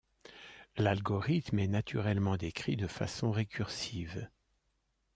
L'algorithme 0.77 1.59
est 1.59 1.67
naturellement 1.67 2.35
décrit 2.35 2.75
de 2.75 2.87
façon 2.87 3.29
récursive. 3.29 4.27